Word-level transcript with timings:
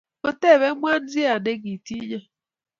kotebe 0.21 0.67
Mwanzia 0.79 1.33
nekitinyo 1.43 2.19